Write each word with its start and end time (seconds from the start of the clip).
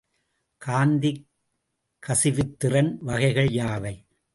காந்தக் 0.61 1.21
கசிவுத்திறன் 2.03 2.97
வகைகள் 2.99 3.47
யாவை? 3.47 3.95